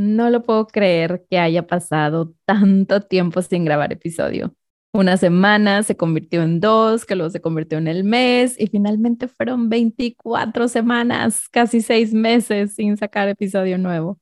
No 0.00 0.30
lo 0.30 0.42
puedo 0.42 0.66
creer 0.66 1.26
que 1.28 1.38
haya 1.38 1.66
pasado 1.66 2.32
tanto 2.46 3.02
tiempo 3.02 3.42
sin 3.42 3.66
grabar 3.66 3.92
episodio. 3.92 4.54
Una 4.94 5.18
semana 5.18 5.82
se 5.82 5.94
convirtió 5.96 6.42
en 6.42 6.58
dos, 6.58 7.04
que 7.04 7.16
luego 7.16 7.28
se 7.30 7.42
convirtió 7.42 7.76
en 7.76 7.86
el 7.86 8.02
mes 8.04 8.58
y 8.58 8.68
finalmente 8.68 9.28
fueron 9.28 9.68
24 9.68 10.68
semanas, 10.68 11.50
casi 11.50 11.82
seis 11.82 12.14
meses 12.14 12.74
sin 12.74 12.96
sacar 12.96 13.28
episodio 13.28 13.76
nuevo. 13.76 14.18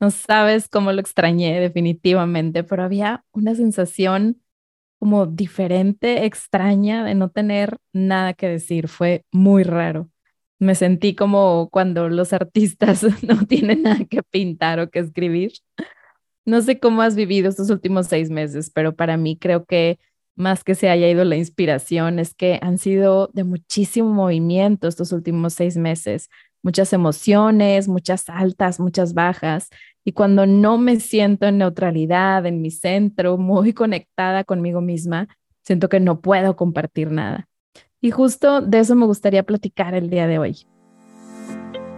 No 0.00 0.10
sabes 0.10 0.68
cómo 0.68 0.92
lo 0.92 1.00
extrañé 1.00 1.60
definitivamente, 1.60 2.64
pero 2.64 2.82
había 2.84 3.24
una 3.32 3.54
sensación 3.54 4.42
como 4.98 5.26
diferente, 5.26 6.24
extraña 6.26 7.04
de 7.04 7.14
no 7.14 7.30
tener 7.30 7.78
nada 7.92 8.34
que 8.34 8.48
decir. 8.48 8.88
Fue 8.88 9.24
muy 9.32 9.62
raro 9.64 10.10
me 10.58 10.74
sentí 10.74 11.14
como 11.14 11.68
cuando 11.70 12.08
los 12.08 12.32
artistas 12.32 13.02
no 13.22 13.46
tienen 13.46 13.82
nada 13.82 14.04
que 14.04 14.22
pintar 14.22 14.80
o 14.80 14.90
que 14.90 15.00
escribir. 15.00 15.52
No 16.46 16.60
sé 16.62 16.78
cómo 16.78 17.02
has 17.02 17.16
vivido 17.16 17.48
estos 17.48 17.70
últimos 17.70 18.06
seis 18.06 18.30
meses, 18.30 18.70
pero 18.70 18.94
para 18.94 19.16
mí 19.16 19.36
creo 19.38 19.64
que 19.64 19.98
más 20.36 20.64
que 20.64 20.74
se 20.74 20.88
haya 20.88 21.08
ido 21.08 21.24
la 21.24 21.36
inspiración, 21.36 22.18
es 22.18 22.34
que 22.34 22.58
han 22.60 22.78
sido 22.78 23.30
de 23.32 23.44
muchísimo 23.44 24.12
movimiento 24.12 24.88
estos 24.88 25.12
últimos 25.12 25.54
seis 25.54 25.76
meses, 25.76 26.28
muchas 26.62 26.92
emociones, 26.92 27.88
muchas 27.88 28.28
altas, 28.28 28.80
muchas 28.80 29.14
bajas. 29.14 29.68
Y 30.04 30.12
cuando 30.12 30.46
no 30.46 30.76
me 30.76 30.98
siento 31.00 31.46
en 31.46 31.58
neutralidad, 31.58 32.46
en 32.46 32.60
mi 32.60 32.70
centro, 32.70 33.38
muy 33.38 33.72
conectada 33.74 34.44
conmigo 34.44 34.80
misma, 34.80 35.28
siento 35.62 35.88
que 35.88 36.00
no 36.00 36.20
puedo 36.20 36.56
compartir 36.56 37.10
nada. 37.10 37.48
Y 38.04 38.10
justo 38.10 38.60
de 38.60 38.80
eso 38.80 38.94
me 38.96 39.06
gustaría 39.06 39.44
platicar 39.44 39.94
el 39.94 40.10
día 40.10 40.26
de 40.26 40.38
hoy. 40.38 40.66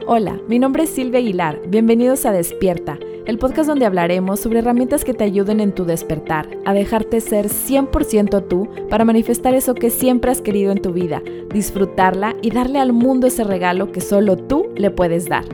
Hola, 0.07 0.41
mi 0.47 0.61
nombre 0.61 0.85
es 0.85 0.91
Silvia 0.91 1.19
Aguilar. 1.19 1.61
Bienvenidos 1.67 2.27
a 2.27 2.31
Despierta, 2.31 2.97
el 3.27 3.39
podcast 3.39 3.69
donde 3.69 3.87
hablaremos 3.87 4.39
sobre 4.39 4.61
herramientas 4.61 5.05
que 5.05 5.15
te 5.15 5.25
ayuden 5.25 5.59
en 5.59 5.75
tu 5.75 5.85
despertar, 5.85 6.47
a 6.65 6.75
dejarte 6.75 7.21
ser 7.21 7.49
100% 7.49 8.47
tú 8.47 8.69
para 8.89 9.05
manifestar 9.05 9.55
eso 9.57 9.75
que 9.75 9.91
siempre 9.91 10.31
has 10.31 10.43
querido 10.43 10.71
en 10.71 10.81
tu 10.81 10.93
vida, 10.93 11.21
disfrutarla 11.53 12.37
y 12.41 12.51
darle 12.51 12.79
al 12.79 12.93
mundo 12.93 13.27
ese 13.27 13.43
regalo 13.43 13.91
que 13.91 14.01
solo 14.01 14.37
tú 14.37 14.73
le 14.77 14.93
puedes 14.93 15.29
dar. 15.29 15.45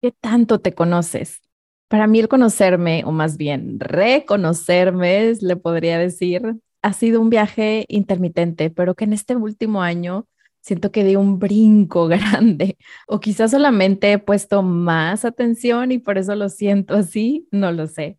¿Qué 0.00 0.12
tanto 0.12 0.60
te 0.60 0.72
conoces? 0.72 1.42
Para 1.88 2.06
mí 2.06 2.20
el 2.20 2.28
conocerme, 2.28 3.02
o 3.04 3.10
más 3.10 3.36
bien 3.36 3.80
reconocerme, 3.80 5.32
le 5.40 5.56
podría 5.56 5.98
decir, 5.98 6.60
ha 6.88 6.92
sido 6.94 7.20
un 7.20 7.28
viaje 7.28 7.84
intermitente, 7.88 8.70
pero 8.70 8.94
que 8.94 9.04
en 9.04 9.12
este 9.12 9.36
último 9.36 9.82
año 9.82 10.26
siento 10.62 10.90
que 10.90 11.04
di 11.04 11.16
un 11.16 11.38
brinco 11.38 12.08
grande 12.08 12.78
o 13.06 13.20
quizás 13.20 13.50
solamente 13.50 14.12
he 14.12 14.18
puesto 14.18 14.62
más 14.62 15.24
atención 15.26 15.92
y 15.92 15.98
por 15.98 16.16
eso 16.18 16.34
lo 16.34 16.48
siento 16.48 16.94
así, 16.94 17.46
no 17.52 17.72
lo 17.72 17.86
sé. 17.86 18.18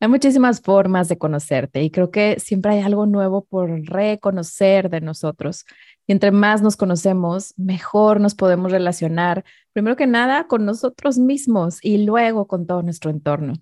Hay 0.00 0.08
muchísimas 0.08 0.60
formas 0.60 1.08
de 1.08 1.18
conocerte 1.18 1.82
y 1.82 1.90
creo 1.90 2.10
que 2.10 2.38
siempre 2.40 2.72
hay 2.72 2.80
algo 2.80 3.06
nuevo 3.06 3.44
por 3.44 3.70
reconocer 3.86 4.90
de 4.90 5.00
nosotros. 5.00 5.64
Y 6.06 6.12
entre 6.12 6.30
más 6.30 6.62
nos 6.62 6.76
conocemos, 6.76 7.54
mejor 7.56 8.20
nos 8.20 8.34
podemos 8.34 8.72
relacionar, 8.72 9.44
primero 9.72 9.96
que 9.96 10.06
nada, 10.06 10.46
con 10.46 10.64
nosotros 10.66 11.18
mismos 11.18 11.78
y 11.82 12.04
luego 12.04 12.46
con 12.46 12.66
todo 12.66 12.82
nuestro 12.82 13.10
entorno 13.10 13.54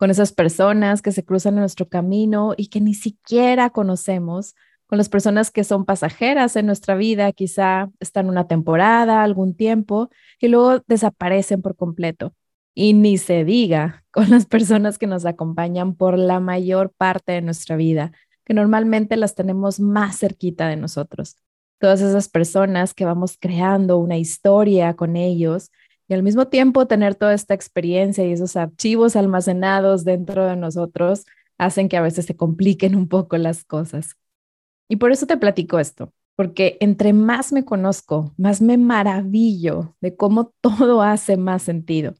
con 0.00 0.10
esas 0.10 0.32
personas 0.32 1.02
que 1.02 1.12
se 1.12 1.26
cruzan 1.26 1.54
en 1.54 1.60
nuestro 1.60 1.86
camino 1.86 2.54
y 2.56 2.68
que 2.68 2.80
ni 2.80 2.94
siquiera 2.94 3.68
conocemos, 3.68 4.54
con 4.86 4.96
las 4.96 5.10
personas 5.10 5.50
que 5.50 5.62
son 5.62 5.84
pasajeras 5.84 6.56
en 6.56 6.64
nuestra 6.64 6.94
vida, 6.94 7.30
quizá 7.32 7.90
están 8.00 8.30
una 8.30 8.48
temporada, 8.48 9.22
algún 9.22 9.54
tiempo, 9.54 10.08
y 10.40 10.48
luego 10.48 10.82
desaparecen 10.86 11.60
por 11.60 11.76
completo. 11.76 12.34
Y 12.74 12.94
ni 12.94 13.18
se 13.18 13.44
diga 13.44 14.02
con 14.10 14.30
las 14.30 14.46
personas 14.46 14.96
que 14.96 15.06
nos 15.06 15.26
acompañan 15.26 15.94
por 15.94 16.18
la 16.18 16.40
mayor 16.40 16.94
parte 16.96 17.32
de 17.32 17.42
nuestra 17.42 17.76
vida, 17.76 18.12
que 18.46 18.54
normalmente 18.54 19.18
las 19.18 19.34
tenemos 19.34 19.80
más 19.80 20.18
cerquita 20.18 20.66
de 20.68 20.76
nosotros. 20.76 21.36
Todas 21.78 22.00
esas 22.00 22.30
personas 22.30 22.94
que 22.94 23.04
vamos 23.04 23.36
creando 23.38 23.98
una 23.98 24.16
historia 24.16 24.94
con 24.94 25.16
ellos 25.16 25.70
y 26.10 26.14
al 26.14 26.24
mismo 26.24 26.48
tiempo 26.48 26.88
tener 26.88 27.14
toda 27.14 27.34
esta 27.34 27.54
experiencia 27.54 28.26
y 28.26 28.32
esos 28.32 28.56
archivos 28.56 29.14
almacenados 29.14 30.04
dentro 30.04 30.44
de 30.44 30.56
nosotros 30.56 31.24
hacen 31.56 31.88
que 31.88 31.96
a 31.96 32.02
veces 32.02 32.26
se 32.26 32.34
compliquen 32.34 32.96
un 32.96 33.06
poco 33.06 33.38
las 33.38 33.64
cosas. 33.64 34.16
Y 34.88 34.96
por 34.96 35.12
eso 35.12 35.28
te 35.28 35.36
platico 35.36 35.78
esto, 35.78 36.12
porque 36.34 36.78
entre 36.80 37.12
más 37.12 37.52
me 37.52 37.64
conozco, 37.64 38.34
más 38.36 38.60
me 38.60 38.76
maravillo 38.76 39.94
de 40.00 40.16
cómo 40.16 40.52
todo 40.60 41.00
hace 41.00 41.36
más 41.36 41.62
sentido. 41.62 42.16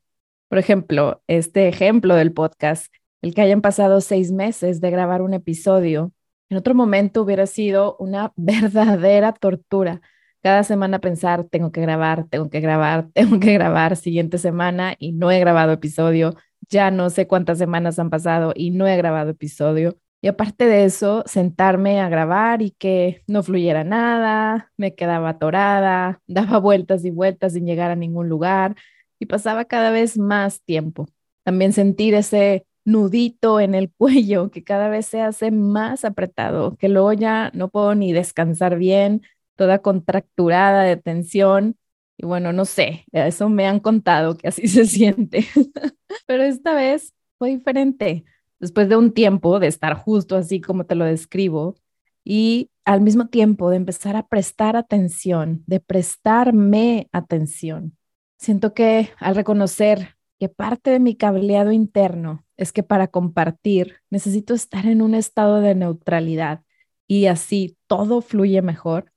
Por 0.49 0.59
ejemplo, 0.59 1.25
este 1.27 1.67
ejemplo 1.67 2.15
del 2.15 2.33
podcast, 2.33 2.95
el 3.23 3.35
que 3.35 3.41
hayan 3.43 3.61
pasado 3.61 4.01
seis 4.01 4.31
meses 4.31 4.81
de 4.81 4.91
grabar 4.93 5.21
un 5.21 5.35
episodio, 5.35 6.13
en 6.49 6.59
otro 6.59 6.77
momento 6.77 7.23
hubiera 7.23 7.49
sido 7.49 7.97
una 7.99 8.33
verdadera 8.37 9.33
tortura 9.33 10.01
cada 10.43 10.65
semana 10.65 11.01
pensar, 11.01 11.45
tengo 11.45 11.73
que 11.73 11.81
grabar, 11.81 12.27
tengo 12.29 12.51
que 12.51 12.61
grabar, 12.61 13.09
tengo 13.15 13.41
que 13.41 13.53
grabar 13.55 13.97
siguiente 13.97 14.39
semana 14.39 14.95
y 14.99 15.13
no 15.13 15.31
he 15.31 15.41
grabado 15.41 15.73
episodio. 15.73 16.35
Ya 16.69 16.91
no 16.91 17.11
sé 17.11 17.27
cuántas 17.27 17.59
semanas 17.59 17.99
han 17.99 18.11
pasado 18.11 18.53
y 18.55 18.71
no 18.71 18.87
he 18.87 18.97
grabado 18.97 19.31
episodio. 19.31 19.97
Y 20.23 20.29
aparte 20.29 20.67
de 20.67 20.85
eso, 20.85 21.23
sentarme 21.27 22.01
a 22.01 22.09
grabar 22.11 22.61
y 22.61 22.73
que 22.73 23.23
no 23.27 23.43
fluyera 23.43 23.85
nada, 23.85 24.71
me 24.77 24.95
quedaba 24.95 25.31
atorada, 25.31 26.21
daba 26.27 26.59
vueltas 26.59 27.05
y 27.05 27.11
vueltas 27.11 27.55
sin 27.55 27.67
llegar 27.67 27.91
a 27.91 27.97
ningún 27.97 28.29
lugar 28.29 28.77
y 29.19 29.27
pasaba 29.27 29.65
cada 29.65 29.91
vez 29.91 30.19
más 30.19 30.63
tiempo. 30.63 31.07
También 31.45 31.73
sentir 31.73 32.15
ese 32.15 32.67
nudito 32.85 33.61
en 33.61 33.75
el 33.75 33.91
cuello 33.97 34.51
que 34.51 34.65
cada 34.65 34.89
vez 34.89 35.07
se 35.07 35.21
hace 35.23 35.51
más 35.51 36.05
apretado, 36.05 36.77
que 36.77 36.89
luego 36.89 37.13
ya 37.13 37.51
no 37.55 37.69
puedo 37.69 37.95
ni 37.95 38.13
descansar 38.13 38.77
bien, 38.79 39.23
toda 39.61 39.81
contracturada 39.81 40.85
de 40.85 40.97
tensión. 40.97 41.77
Y 42.17 42.25
bueno, 42.25 42.51
no 42.55 42.65
sé, 42.65 43.05
eso 43.13 43.51
me 43.51 43.67
han 43.67 43.79
contado 43.79 44.39
que 44.39 44.49
así 44.49 44.69
se 44.69 44.87
siente. 44.87 45.45
Pero 46.27 46.45
esta 46.45 46.73
vez 46.73 47.13
fue 47.37 47.51
diferente. 47.51 48.25
Después 48.59 48.89
de 48.89 48.97
un 48.97 49.13
tiempo 49.13 49.61
de 49.61 49.67
estar 49.67 49.93
justo 49.93 50.37
así 50.37 50.63
como 50.63 50.87
te 50.87 50.95
lo 50.95 51.05
describo 51.05 51.77
y 52.25 52.71
al 52.87 53.03
mismo 53.03 53.29
tiempo 53.29 53.69
de 53.69 53.77
empezar 53.77 54.17
a 54.17 54.27
prestar 54.27 54.77
atención, 54.77 55.63
de 55.67 55.81
prestarme 55.81 57.11
atención. 57.13 57.99
Siento 58.39 58.73
que 58.73 59.11
al 59.19 59.37
reconocer 59.37 60.17
que 60.39 60.49
parte 60.49 60.91
de 60.91 61.01
mi 61.01 61.17
cableado 61.17 61.71
interno 61.71 62.47
es 62.57 62.73
que 62.73 62.83
para 62.83 63.09
compartir 63.09 63.97
necesito 64.09 64.55
estar 64.55 64.87
en 64.87 65.03
un 65.03 65.15
estado 65.15 65.61
de 65.61 65.75
neutralidad 65.75 66.63
y 67.07 67.27
así 67.27 67.77
todo 67.87 68.23
fluye 68.23 68.63
mejor, 68.63 69.13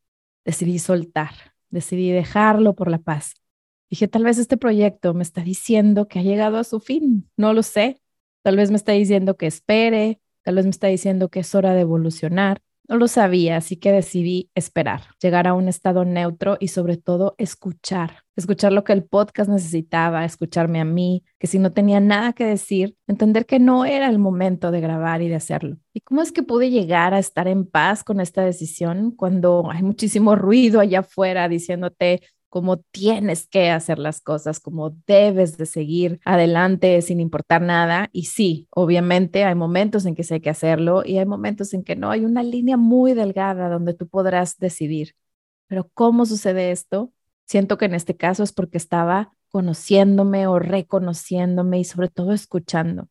decidí 0.46 0.80
soltar, 0.80 1.34
decidí 1.70 2.12
dejarlo 2.12 2.76
por 2.76 2.90
la 2.90 3.00
paz. 3.00 3.34
Dije, 3.90 4.08
tal 4.08 4.24
vez 4.24 4.38
este 4.38 4.58
proyecto 4.58 5.14
me 5.14 5.24
está 5.24 5.42
diciendo 5.42 6.08
que 6.08 6.20
ha 6.20 6.24
llegado 6.24 6.58
a 6.58 6.64
su 6.64 6.80
fin, 6.80 7.30
no 7.38 7.54
lo 7.54 7.64
sé. 7.64 8.02
Tal 8.42 8.58
vez 8.58 8.72
me 8.72 8.78
está 8.78 8.92
diciendo 8.92 9.38
que 9.38 9.48
espere, 9.48 10.20
tal 10.42 10.56
vez 10.56 10.66
me 10.66 10.72
está 10.72 10.88
diciendo 10.88 11.30
que 11.30 11.42
es 11.42 11.56
hora 11.56 11.74
de 11.74 11.82
evolucionar. 11.82 12.62
No 12.90 12.98
lo 12.98 13.08
sabía, 13.08 13.56
así 13.58 13.78
que 13.78 13.94
decidí 13.94 14.52
esperar, 14.56 15.04
llegar 15.22 15.48
a 15.48 15.54
un 15.54 15.70
estado 15.70 16.04
neutro 16.04 16.58
y 16.60 16.68
sobre 16.68 16.98
todo 16.98 17.34
escuchar, 17.38 18.24
escuchar 18.36 18.74
lo 18.74 18.84
que 18.84 18.92
el 18.92 19.06
podcast 19.06 19.50
necesitaba, 19.50 20.26
escucharme 20.26 20.82
a 20.82 20.86
mí, 20.86 21.24
que 21.40 21.48
si 21.48 21.60
no 21.60 21.72
tenía 21.72 22.02
nada 22.02 22.34
que 22.34 22.46
decir, 22.46 22.98
entender 23.08 23.46
que 23.46 23.58
no 23.58 23.86
era 23.86 24.10
el 24.10 24.20
momento 24.20 24.70
de 24.70 24.82
grabar 24.82 25.22
y 25.22 25.30
de 25.30 25.36
hacerlo. 25.36 25.78
¿Y 25.94 26.02
cómo 26.02 26.22
es 26.22 26.34
que 26.34 26.44
pude 26.44 26.72
llegar 26.72 27.14
a 27.14 27.20
estar 27.20 27.48
en 27.48 27.66
paz 27.66 28.04
con 28.04 28.20
esta 28.20 28.44
decisión 28.44 29.12
cuando 29.12 29.72
hay 29.72 29.82
muchísimo 29.82 30.36
ruido 30.36 30.82
allá 30.82 31.00
afuera 31.00 31.48
diciéndote 31.48 32.22
cómo 32.54 32.78
tienes 32.78 33.48
que 33.48 33.72
hacer 33.72 33.98
las 33.98 34.22
cosas, 34.22 34.60
cómo 34.60 34.96
debes 35.08 35.58
de 35.58 35.66
seguir 35.66 36.20
adelante 36.24 37.02
sin 37.02 37.20
importar 37.20 37.64
nada. 37.64 38.12
Y 38.14 38.26
sí, 38.26 38.68
obviamente 38.70 39.44
hay 39.44 39.56
momentos 39.56 40.06
en 40.06 40.14
que 40.14 40.24
sí 40.24 40.36
hay 40.36 40.40
que 40.40 40.52
hacerlo 40.52 41.02
y 41.04 41.18
hay 41.18 41.26
momentos 41.26 41.74
en 41.74 41.84
que 41.84 41.96
no. 41.96 42.12
Hay 42.12 42.26
una 42.26 42.44
línea 42.44 42.78
muy 42.78 43.16
delgada 43.16 43.70
donde 43.70 43.96
tú 43.96 44.08
podrás 44.08 44.60
decidir. 44.60 45.16
Pero 45.66 45.90
¿cómo 45.96 46.28
sucede 46.28 46.70
esto? 46.70 47.12
Siento 47.48 47.80
que 47.80 47.86
en 47.86 47.96
este 47.96 48.16
caso 48.16 48.44
es 48.44 48.54
porque 48.54 48.78
estaba 48.78 49.32
conociéndome 49.50 50.46
o 50.46 50.60
reconociéndome 50.60 51.80
y 51.80 51.86
sobre 51.86 52.10
todo 52.10 52.34
escuchando. 52.34 53.08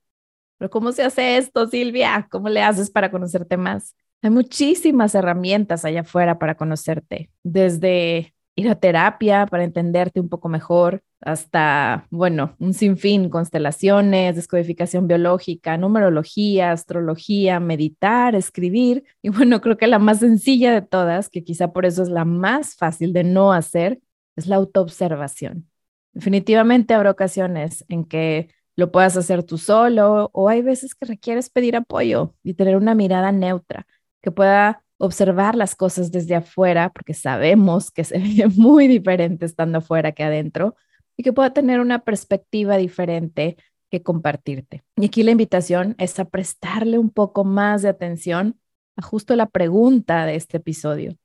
Pero 0.59 0.71
¿cómo 0.71 0.93
se 0.93 1.03
hace 1.03 1.37
esto, 1.37 1.67
Silvia? 1.67 2.29
¿Cómo 2.31 2.49
le 2.49 2.63
haces 2.63 2.91
para 2.93 3.11
conocerte 3.11 3.57
más? 3.57 3.97
Hay 4.23 4.31
muchísimas 4.31 5.17
herramientas 5.17 5.85
allá 5.85 6.03
afuera 6.03 6.39
para 6.39 6.55
conocerte, 6.55 7.29
desde 7.43 8.37
ir 8.57 8.69
a 8.69 8.75
terapia 8.75 9.47
para 9.47 9.65
entenderte 9.65 10.21
un 10.21 10.29
poco 10.29 10.49
mejor, 10.49 11.03
hasta, 11.21 12.07
bueno, 12.11 12.57
un 12.59 12.75
sinfín, 12.75 13.31
constelaciones, 13.31 14.37
descodificación 14.37 15.07
biológica, 15.07 15.77
numerología, 15.77 16.73
astrología, 16.73 17.61
meditar, 17.61 18.35
escribir. 18.35 19.05
Y 19.23 19.29
bueno, 19.31 19.61
creo 19.61 19.77
que 19.77 19.87
la 19.87 19.99
más 19.99 20.19
sencilla 20.19 20.73
de 20.73 20.83
todas, 20.83 21.29
que 21.29 21.45
quizá 21.45 21.73
por 21.73 21.87
eso 21.87 22.03
es 22.03 22.09
la 22.09 22.25
más 22.25 22.75
fácil 22.75 23.13
de 23.13 23.25
no 23.25 23.53
hacer, 23.53 24.01
es 24.37 24.47
la 24.49 24.57
autoobservación. 24.57 25.69
Definitivamente 26.13 26.95
habrá 26.95 27.11
ocasiones 27.11 27.85
en 27.89 28.05
que 28.05 28.51
lo 28.77 28.91
puedas 28.91 29.17
hacer 29.17 29.45
tú 29.45 29.59
solo 29.59 30.31
o 30.33 30.49
hay 30.49 30.63
veces 30.63 30.95
que 30.95 31.07
requieres 31.07 31.51
pedir 31.51 31.77
apoyo 31.77 32.35
y 32.43 32.55
tener 32.55 32.77
una 32.77 32.95
mirada 32.95 33.33
neutra 33.33 33.87
que 34.23 34.31
pueda 34.31 34.83
observar 35.03 35.57
las 35.57 35.75
cosas 35.75 36.13
desde 36.13 36.37
afuera, 36.37 36.93
porque 36.93 37.13
sabemos 37.13 37.91
que 37.91 38.05
se 38.05 38.19
ve 38.19 38.47
muy 38.55 38.87
diferente 38.87 39.45
estando 39.45 39.79
afuera 39.79 40.13
que 40.13 40.23
adentro, 40.23 40.77
y 41.17 41.25
que 41.25 41.33
pueda 41.33 41.53
tener 41.53 41.81
una 41.81 42.05
perspectiva 42.05 42.77
diferente 42.77 43.57
que 43.91 44.03
compartirte. 44.03 44.85
Y 44.97 45.07
aquí 45.07 45.25
la 45.25 45.33
invitación 45.33 45.97
es 45.99 46.19
a 46.21 46.25
prestarle 46.25 46.99
un 46.99 47.11
poco 47.11 47.45
más 47.45 47.83
de 47.83 47.89
atención 47.89 48.61
a 48.97 49.03
justo 49.03 49.35
la 49.35 49.47
pregunta 49.47 50.25
de 50.25 50.37
este 50.37 50.59
episodio. 50.59 51.17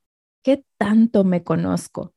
¿Qué 0.43 0.65
tanto 0.77 1.23
me 1.23 1.43
conozco? 1.43 2.13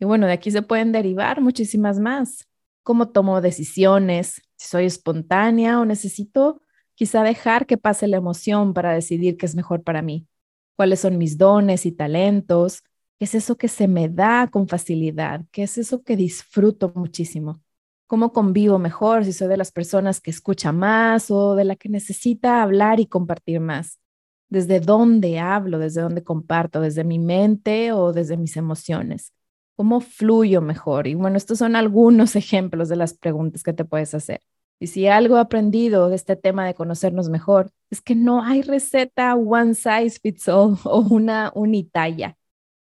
Y 0.00 0.04
bueno, 0.06 0.26
de 0.26 0.32
aquí 0.32 0.50
se 0.50 0.62
pueden 0.62 0.90
derivar 0.90 1.40
muchísimas 1.40 2.00
más. 2.00 2.46
¿Cómo 2.82 3.10
tomo 3.10 3.40
decisiones? 3.40 4.42
Si 4.56 4.68
soy 4.68 4.86
espontánea 4.86 5.80
o 5.80 5.84
necesito 5.84 6.60
quizá 6.96 7.22
dejar 7.22 7.66
que 7.66 7.78
pase 7.78 8.08
la 8.08 8.16
emoción 8.16 8.74
para 8.74 8.92
decidir 8.92 9.36
qué 9.36 9.46
es 9.46 9.54
mejor 9.54 9.84
para 9.84 10.02
mí. 10.02 10.26
¿Cuáles 10.76 11.00
son 11.00 11.18
mis 11.18 11.38
dones 11.38 11.86
y 11.86 11.92
talentos? 11.92 12.82
¿Qué 13.18 13.26
es 13.26 13.34
eso 13.34 13.56
que 13.56 13.68
se 13.68 13.86
me 13.88 14.08
da 14.08 14.48
con 14.48 14.68
facilidad? 14.68 15.44
¿Qué 15.52 15.62
es 15.64 15.78
eso 15.78 16.02
que 16.02 16.16
disfruto 16.16 16.92
muchísimo? 16.96 17.60
¿Cómo 18.06 18.32
convivo 18.32 18.78
mejor 18.78 19.24
si 19.24 19.32
soy 19.32 19.48
de 19.48 19.56
las 19.56 19.72
personas 19.72 20.20
que 20.20 20.30
escucha 20.30 20.72
más 20.72 21.30
o 21.30 21.54
de 21.54 21.64
la 21.64 21.76
que 21.76 21.88
necesita 21.88 22.62
hablar 22.62 23.00
y 23.00 23.06
compartir 23.06 23.60
más? 23.60 24.00
¿Desde 24.48 24.80
dónde 24.80 25.38
hablo? 25.38 25.78
¿Desde 25.78 26.02
dónde 26.02 26.22
comparto? 26.24 26.80
¿Desde 26.80 27.04
mi 27.04 27.18
mente 27.18 27.92
o 27.92 28.12
desde 28.12 28.36
mis 28.36 28.56
emociones? 28.56 29.32
¿Cómo 29.76 30.00
fluyo 30.00 30.60
mejor? 30.60 31.06
Y 31.06 31.14
bueno, 31.14 31.36
estos 31.36 31.58
son 31.58 31.76
algunos 31.76 32.36
ejemplos 32.36 32.88
de 32.88 32.96
las 32.96 33.14
preguntas 33.14 33.62
que 33.62 33.72
te 33.72 33.84
puedes 33.84 34.14
hacer. 34.14 34.40
Y 34.80 34.88
si 34.88 35.06
algo 35.06 35.36
he 35.36 35.40
aprendido 35.40 36.08
de 36.08 36.16
este 36.16 36.36
tema 36.36 36.66
de 36.66 36.74
conocernos 36.74 37.28
mejor, 37.30 37.70
es 37.94 38.02
que 38.02 38.14
no 38.14 38.42
hay 38.42 38.62
receta 38.62 39.34
one 39.36 39.74
size 39.74 40.18
fits 40.20 40.48
all 40.48 40.76
o 40.84 41.00
una 41.00 41.52
unitalla. 41.54 42.36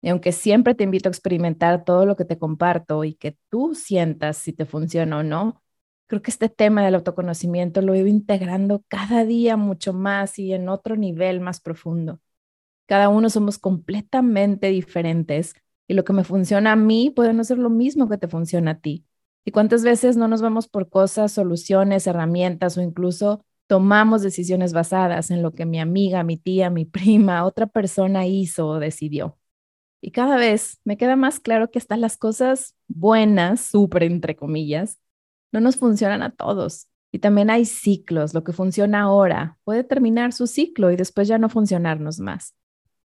Y 0.02 0.10
aunque 0.10 0.32
siempre 0.32 0.76
te 0.76 0.84
invito 0.84 1.10
a 1.10 1.12
experimentar 1.12 1.84
todo 1.86 2.06
lo 2.06 2.16
que 2.16 2.26
te 2.26 2.38
comparto 2.38 3.04
y 3.04 3.16
que 3.16 3.38
tú 3.50 3.76
sientas 3.76 4.38
si 4.38 4.54
te 4.54 4.66
funciona 4.66 5.20
o 5.20 5.24
no, 5.24 5.64
creo 6.08 6.22
que 6.22 6.32
este 6.32 6.50
tema 6.50 6.84
del 6.86 6.96
autoconocimiento 6.96 7.82
lo 7.82 7.96
ido 7.96 8.08
integrando 8.08 8.84
cada 8.88 9.26
día 9.26 9.58
mucho 9.58 9.94
más 9.94 10.38
y 10.40 10.54
en 10.54 10.70
otro 10.70 10.96
nivel 10.96 11.42
más 11.42 11.60
profundo. 11.62 12.20
Cada 12.88 13.10
uno 13.10 13.30
somos 13.30 13.58
completamente 13.58 14.68
diferentes 14.70 15.56
y 15.88 15.96
lo 15.96 16.04
que 16.04 16.14
me 16.14 16.24
funciona 16.24 16.74
a 16.74 16.76
mí 16.76 17.12
puede 17.16 17.34
no 17.34 17.44
ser 17.44 17.58
lo 17.58 17.70
mismo 17.70 18.10
que 18.10 18.18
te 18.18 18.28
funciona 18.28 18.72
a 18.72 18.80
ti. 18.80 19.06
¿Y 19.46 19.52
cuántas 19.52 19.84
veces 19.84 20.18
no 20.18 20.28
nos 20.28 20.42
vamos 20.42 20.68
por 20.68 20.90
cosas, 20.90 21.32
soluciones, 21.32 22.08
herramientas 22.08 22.78
o 22.78 22.82
incluso 22.82 23.46
tomamos 23.68 24.22
decisiones 24.22 24.74
basadas 24.74 25.32
en 25.32 25.42
lo 25.42 25.54
que 25.54 25.66
mi 25.66 25.80
amiga, 25.80 26.24
mi 26.24 26.38
tía, 26.38 26.70
mi 26.70 26.86
prima, 26.86 27.46
otra 27.46 27.68
persona 27.68 28.26
hizo 28.28 28.68
o 28.68 28.80
decidió? 28.80 29.38
Y 30.02 30.12
cada 30.12 30.38
vez 30.38 30.80
me 30.84 30.98
queda 30.98 31.16
más 31.16 31.40
claro 31.40 31.72
que 31.72 31.80
hasta 31.80 31.98
las 31.98 32.18
cosas 32.18 32.76
buenas, 32.88 33.62
súper 33.62 34.04
entre 34.04 34.36
comillas, 34.36 35.00
no 35.52 35.62
nos 35.62 35.78
funcionan 35.78 36.22
a 36.22 36.32
todos. 36.32 36.88
Y 37.12 37.20
también 37.20 37.50
hay 37.50 37.66
ciclos. 37.66 38.34
Lo 38.34 38.44
que 38.44 38.54
funciona 38.54 39.02
ahora 39.02 39.58
puede 39.64 39.84
terminar 39.84 40.34
su 40.34 40.48
ciclo 40.48 40.92
y 40.92 40.96
después 40.96 41.28
ya 41.28 41.38
no 41.38 41.50
funcionarnos 41.50 42.20
más. 42.20 42.54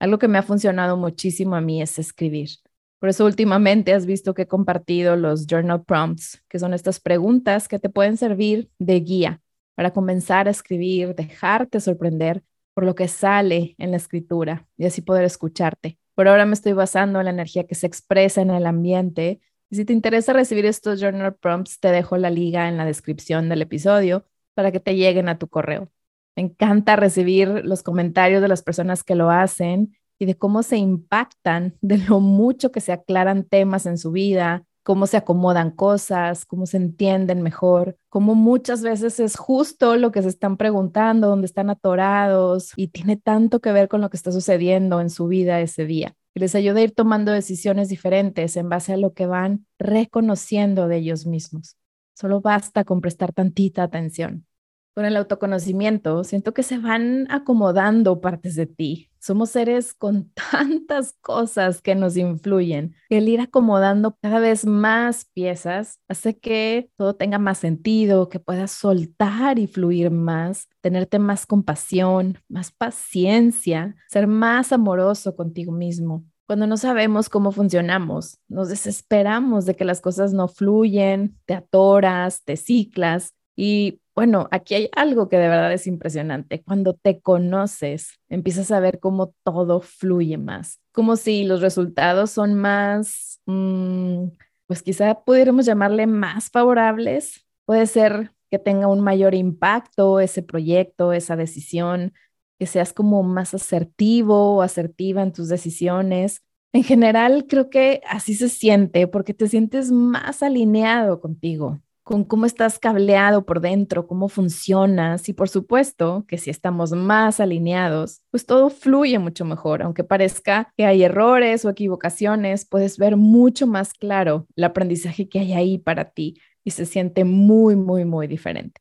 Algo 0.00 0.18
que 0.18 0.28
me 0.28 0.38
ha 0.38 0.42
funcionado 0.42 0.96
muchísimo 0.96 1.54
a 1.54 1.60
mí 1.60 1.80
es 1.80 1.98
escribir. 1.98 2.50
Por 2.98 3.08
eso 3.08 3.24
últimamente 3.24 3.94
has 3.94 4.04
visto 4.04 4.34
que 4.34 4.42
he 4.42 4.46
compartido 4.48 5.16
los 5.16 5.46
journal 5.46 5.84
prompts, 5.84 6.42
que 6.48 6.58
son 6.58 6.74
estas 6.74 7.00
preguntas 7.00 7.68
que 7.68 7.78
te 7.78 7.88
pueden 7.88 8.16
servir 8.16 8.70
de 8.78 9.00
guía 9.00 9.40
para 9.74 9.92
comenzar 9.92 10.48
a 10.48 10.50
escribir, 10.50 11.14
dejarte 11.14 11.80
sorprender 11.80 12.42
por 12.74 12.84
lo 12.84 12.94
que 12.94 13.08
sale 13.08 13.74
en 13.78 13.90
la 13.90 13.96
escritura 13.96 14.66
y 14.76 14.86
así 14.86 15.02
poder 15.02 15.24
escucharte. 15.24 15.98
Por 16.14 16.28
ahora 16.28 16.46
me 16.46 16.54
estoy 16.54 16.72
basando 16.72 17.18
en 17.18 17.26
la 17.26 17.30
energía 17.30 17.66
que 17.66 17.74
se 17.74 17.86
expresa 17.86 18.40
en 18.42 18.50
el 18.50 18.66
ambiente. 18.66 19.40
Y 19.70 19.76
si 19.76 19.84
te 19.84 19.92
interesa 19.92 20.32
recibir 20.32 20.66
estos 20.66 21.00
journal 21.00 21.34
prompts, 21.34 21.80
te 21.80 21.88
dejo 21.88 22.16
la 22.16 22.30
liga 22.30 22.68
en 22.68 22.76
la 22.76 22.84
descripción 22.84 23.48
del 23.48 23.62
episodio 23.62 24.26
para 24.54 24.72
que 24.72 24.80
te 24.80 24.94
lleguen 24.94 25.28
a 25.28 25.38
tu 25.38 25.48
correo. 25.48 25.90
Me 26.36 26.44
encanta 26.44 26.96
recibir 26.96 27.48
los 27.64 27.82
comentarios 27.82 28.42
de 28.42 28.48
las 28.48 28.62
personas 28.62 29.04
que 29.04 29.14
lo 29.14 29.30
hacen 29.30 29.96
y 30.18 30.26
de 30.26 30.36
cómo 30.36 30.62
se 30.62 30.76
impactan 30.76 31.76
de 31.80 31.98
lo 31.98 32.20
mucho 32.20 32.72
que 32.72 32.80
se 32.80 32.92
aclaran 32.92 33.44
temas 33.44 33.86
en 33.86 33.98
su 33.98 34.12
vida, 34.12 34.64
cómo 34.82 35.06
se 35.06 35.16
acomodan 35.16 35.70
cosas, 35.70 36.44
cómo 36.44 36.66
se 36.66 36.76
entienden 36.76 37.42
mejor, 37.42 37.96
cómo 38.08 38.34
muchas 38.34 38.82
veces 38.82 39.20
es 39.20 39.36
justo 39.36 39.96
lo 39.96 40.12
que 40.12 40.22
se 40.22 40.28
están 40.28 40.56
preguntando, 40.56 41.28
donde 41.28 41.46
están 41.46 41.70
atorados 41.70 42.72
y 42.76 42.88
tiene 42.88 43.16
tanto 43.16 43.60
que 43.60 43.72
ver 43.72 43.88
con 43.88 44.00
lo 44.00 44.10
que 44.10 44.16
está 44.16 44.32
sucediendo 44.32 45.00
en 45.00 45.10
su 45.10 45.28
vida 45.28 45.60
ese 45.60 45.86
día. 45.86 46.14
Les 46.34 46.54
ayuda 46.54 46.80
a 46.80 46.82
ir 46.84 46.94
tomando 46.94 47.32
decisiones 47.32 47.88
diferentes 47.88 48.56
en 48.56 48.68
base 48.68 48.92
a 48.92 48.96
lo 48.96 49.12
que 49.12 49.26
van 49.26 49.66
reconociendo 49.78 50.88
de 50.88 50.96
ellos 50.96 51.26
mismos. 51.26 51.76
Solo 52.14 52.40
basta 52.40 52.84
con 52.84 53.00
prestar 53.00 53.32
tantita 53.32 53.82
atención 53.82 54.46
con 54.94 55.04
el 55.04 55.16
autoconocimiento, 55.16 56.24
siento 56.24 56.52
que 56.52 56.62
se 56.62 56.78
van 56.78 57.26
acomodando 57.30 58.20
partes 58.20 58.54
de 58.56 58.66
ti. 58.66 59.11
Somos 59.22 59.50
seres 59.50 59.94
con 59.94 60.32
tantas 60.50 61.12
cosas 61.20 61.80
que 61.80 61.94
nos 61.94 62.16
influyen. 62.16 62.96
El 63.08 63.28
ir 63.28 63.40
acomodando 63.40 64.16
cada 64.20 64.40
vez 64.40 64.66
más 64.66 65.26
piezas 65.32 66.00
hace 66.08 66.40
que 66.40 66.90
todo 66.96 67.14
tenga 67.14 67.38
más 67.38 67.58
sentido, 67.58 68.28
que 68.28 68.40
puedas 68.40 68.72
soltar 68.72 69.60
y 69.60 69.68
fluir 69.68 70.10
más, 70.10 70.68
tenerte 70.80 71.20
más 71.20 71.46
compasión, 71.46 72.38
más 72.48 72.72
paciencia, 72.72 73.94
ser 74.08 74.26
más 74.26 74.72
amoroso 74.72 75.36
contigo 75.36 75.70
mismo. 75.70 76.24
Cuando 76.48 76.66
no 76.66 76.76
sabemos 76.76 77.28
cómo 77.28 77.52
funcionamos, 77.52 78.40
nos 78.48 78.70
desesperamos 78.70 79.66
de 79.66 79.76
que 79.76 79.84
las 79.84 80.00
cosas 80.00 80.32
no 80.32 80.48
fluyen, 80.48 81.38
te 81.46 81.54
atoras, 81.54 82.42
te 82.42 82.56
ciclas 82.56 83.34
y 83.56 84.00
bueno, 84.14 84.48
aquí 84.50 84.74
hay 84.74 84.90
algo 84.94 85.28
que 85.28 85.38
de 85.38 85.48
verdad 85.48 85.72
es 85.72 85.86
impresionante. 85.86 86.62
Cuando 86.62 86.94
te 86.94 87.20
conoces, 87.20 88.20
empiezas 88.28 88.70
a 88.70 88.80
ver 88.80 89.00
cómo 89.00 89.34
todo 89.42 89.80
fluye 89.80 90.36
más, 90.38 90.80
como 90.92 91.16
si 91.16 91.44
los 91.44 91.60
resultados 91.62 92.30
son 92.30 92.54
más, 92.54 93.40
mm, 93.46 94.26
pues 94.66 94.82
quizá 94.82 95.14
pudiéramos 95.24 95.66
llamarle 95.66 96.06
más 96.06 96.50
favorables. 96.50 97.46
Puede 97.64 97.86
ser 97.86 98.32
que 98.50 98.58
tenga 98.58 98.86
un 98.88 99.00
mayor 99.00 99.34
impacto 99.34 100.20
ese 100.20 100.42
proyecto, 100.42 101.12
esa 101.14 101.36
decisión, 101.36 102.12
que 102.58 102.66
seas 102.66 102.92
como 102.92 103.22
más 103.22 103.54
asertivo 103.54 104.56
o 104.56 104.62
asertiva 104.62 105.22
en 105.22 105.32
tus 105.32 105.48
decisiones. 105.48 106.42
En 106.74 106.84
general, 106.84 107.46
creo 107.48 107.70
que 107.70 108.02
así 108.08 108.34
se 108.34 108.48
siente 108.48 109.06
porque 109.08 109.34
te 109.34 109.48
sientes 109.48 109.90
más 109.90 110.42
alineado 110.42 111.20
contigo, 111.20 111.80
con 112.02 112.24
cómo 112.24 112.46
estás 112.46 112.78
cableado 112.78 113.44
por 113.44 113.60
dentro, 113.60 114.06
cómo 114.06 114.28
funcionas 114.28 115.28
y 115.28 115.32
por 115.32 115.48
supuesto 115.48 116.24
que 116.26 116.38
si 116.38 116.50
estamos 116.50 116.92
más 116.92 117.38
alineados, 117.38 118.22
pues 118.30 118.44
todo 118.44 118.70
fluye 118.70 119.18
mucho 119.18 119.44
mejor, 119.44 119.82
aunque 119.82 120.04
parezca 120.04 120.72
que 120.76 120.84
hay 120.84 121.04
errores 121.04 121.64
o 121.64 121.70
equivocaciones, 121.70 122.66
puedes 122.66 122.98
ver 122.98 123.16
mucho 123.16 123.66
más 123.66 123.92
claro 123.92 124.46
el 124.56 124.64
aprendizaje 124.64 125.28
que 125.28 125.38
hay 125.38 125.52
ahí 125.52 125.78
para 125.78 126.10
ti 126.10 126.38
y 126.64 126.72
se 126.72 126.86
siente 126.86 127.24
muy, 127.24 127.76
muy, 127.76 128.04
muy 128.04 128.26
diferente. 128.26 128.80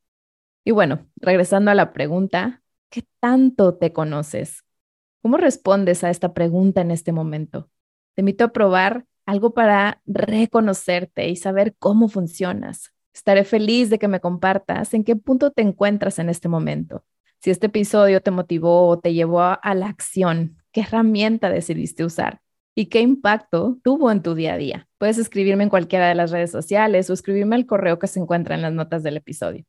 Y 0.63 0.72
bueno, 0.72 1.08
regresando 1.18 1.72
a 1.72 1.75
la 1.75 1.94
pregunta, 1.94 2.62
¿qué 2.90 3.04
tanto 3.20 3.75
te 3.75 3.94
conoces? 3.94 4.63
¿Cómo 5.22 5.38
respondes 5.38 6.04
a 6.04 6.10
esta 6.10 6.34
pregunta 6.34 6.82
en 6.82 6.92
este 6.92 7.12
momento? 7.12 7.70
Te 8.16 8.22
invito 8.22 8.44
a 8.44 8.51
probar 8.51 9.06
algo 9.25 9.54
para 9.54 10.01
reconocerte 10.06 11.30
y 11.30 11.36
saber 11.36 11.75
cómo 11.78 12.10
funcionas, 12.10 12.94
Estaré 13.13 13.44
feliz 13.44 13.89
de 13.89 14.00
que 14.00 14.08
me 14.08 14.20
compartas 14.20 14.94
en 14.94 15.03
qué 15.03 15.15
punto 15.15 15.51
te 15.51 15.62
encuentras 15.62 16.20
en 16.20 16.30
este 16.30 16.48
momento. 16.48 17.03
Si 17.39 17.50
este 17.50 17.68
episodio 17.68 18.22
te 18.22 18.32
motivó 18.32 18.88
o 18.88 19.00
te 19.00 19.13
llevó 19.13 19.41
a, 19.41 19.75
la 19.75 19.88
acción, 19.88 20.58
qué 20.72 20.82
herramienta 20.82 21.50
decidiste 21.50 22.06
usar 22.06 22.39
y 22.75 22.86
qué 22.86 23.01
impacto 23.01 23.77
tuvo 23.84 24.12
en 24.12 24.22
tu 24.22 24.36
día 24.36 24.53
a 24.53 24.58
día. 24.58 24.88
Puedes 24.98 25.18
escribirme 25.18 25.63
en 25.63 25.70
cualquiera 25.70 26.08
de 26.08 26.15
las 26.15 26.32
redes 26.32 26.51
sociales 26.51 27.10
o 27.10 27.13
escribirme 27.13 27.56
al 27.56 27.65
correo 27.65 28.00
que 28.00 28.08
se 28.08 28.20
encuentra 28.20 28.56
en 28.56 28.62
las 28.62 28.74
notas 28.74 29.03
del 29.03 29.18
episodio. 29.18 29.65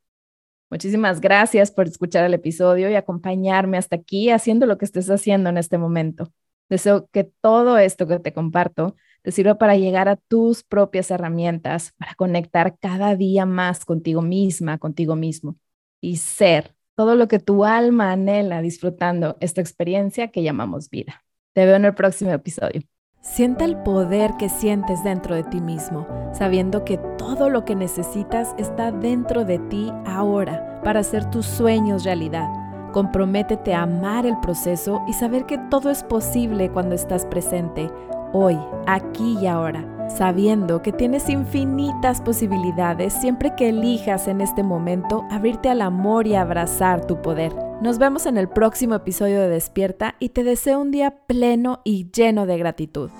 Muchísimas 0.70 1.20
gracias 1.20 1.70
por 1.70 1.86
escuchar 1.86 2.24
el 2.24 2.34
episodio 2.34 2.90
y 2.90 2.94
acompañarme 2.94 3.76
hasta 3.76 3.96
aquí 3.96 4.30
haciendo 4.30 4.66
lo 4.66 4.78
que 4.78 4.84
estés 4.84 5.10
haciendo 5.10 5.50
en 5.50 5.58
este 5.58 5.78
momento. 5.78 6.32
Deseo 6.68 7.08
que 7.12 7.24
todo 7.24 7.76
esto 7.76 8.06
que 8.06 8.18
te 8.18 8.32
comparto 8.32 8.96
te 9.22 9.32
sirva 9.32 9.56
para 9.56 9.76
llegar 9.76 10.08
a 10.08 10.16
tus 10.16 10.62
propias 10.64 11.10
herramientas, 11.10 11.92
para 11.98 12.14
conectar 12.14 12.76
cada 12.78 13.16
día 13.16 13.46
más 13.46 13.84
contigo 13.84 14.22
misma, 14.22 14.78
contigo 14.78 15.16
mismo 15.16 15.56
y 16.00 16.16
ser 16.16 16.74
todo 16.94 17.14
lo 17.14 17.28
que 17.28 17.38
tu 17.38 17.64
alma 17.64 18.12
anhela 18.12 18.60
disfrutando 18.60 19.36
esta 19.40 19.60
experiencia 19.60 20.28
que 20.28 20.42
llamamos 20.42 20.90
vida. 20.90 21.24
Te 21.54 21.64
veo 21.64 21.76
en 21.76 21.84
el 21.84 21.94
próximo 21.94 22.32
episodio. 22.32 22.82
Sienta 23.20 23.64
el 23.64 23.76
poder 23.76 24.32
que 24.36 24.48
sientes 24.48 25.04
dentro 25.04 25.36
de 25.36 25.44
ti 25.44 25.60
mismo, 25.60 26.08
sabiendo 26.32 26.84
que 26.84 26.98
todo 27.18 27.50
lo 27.50 27.64
que 27.64 27.76
necesitas 27.76 28.52
está 28.58 28.90
dentro 28.90 29.44
de 29.44 29.60
ti 29.60 29.92
ahora 30.04 30.80
para 30.82 31.00
hacer 31.00 31.30
tus 31.30 31.46
sueños 31.46 32.04
realidad. 32.04 32.48
Comprométete 32.92 33.74
a 33.74 33.82
amar 33.82 34.26
el 34.26 34.38
proceso 34.40 35.00
y 35.06 35.12
saber 35.12 35.46
que 35.46 35.56
todo 35.70 35.88
es 35.90 36.02
posible 36.02 36.70
cuando 36.70 36.94
estás 36.94 37.24
presente, 37.26 37.88
hoy, 38.32 38.58
aquí 38.86 39.38
y 39.40 39.46
ahora, 39.46 40.08
sabiendo 40.08 40.82
que 40.82 40.92
tienes 40.92 41.28
infinitas 41.28 42.20
posibilidades 42.20 43.12
siempre 43.12 43.54
que 43.56 43.68
elijas 43.68 44.28
en 44.28 44.40
este 44.40 44.62
momento 44.62 45.24
abrirte 45.30 45.68
al 45.68 45.82
amor 45.82 46.26
y 46.26 46.34
abrazar 46.34 47.06
tu 47.06 47.20
poder. 47.22 47.52
Nos 47.80 47.98
vemos 47.98 48.26
en 48.26 48.38
el 48.38 48.48
próximo 48.48 48.94
episodio 48.94 49.40
de 49.40 49.48
Despierta 49.48 50.14
y 50.18 50.30
te 50.30 50.44
deseo 50.44 50.80
un 50.80 50.90
día 50.90 51.16
pleno 51.26 51.80
y 51.84 52.10
lleno 52.10 52.46
de 52.46 52.58
gratitud. 52.58 53.10